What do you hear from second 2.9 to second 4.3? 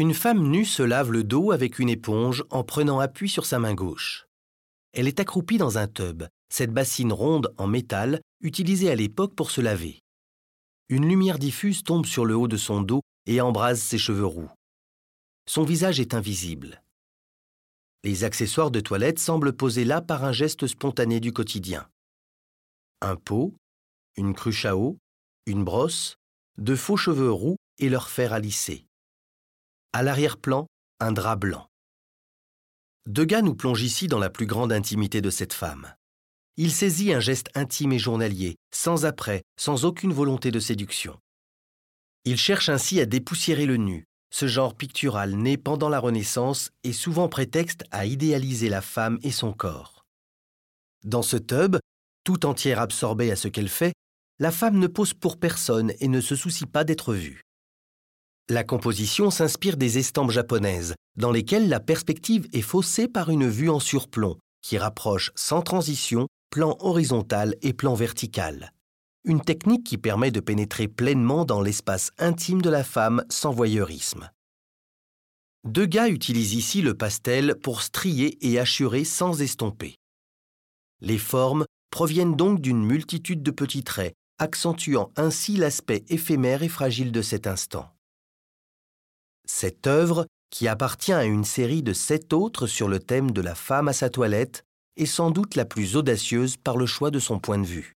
appui sur sa main gauche.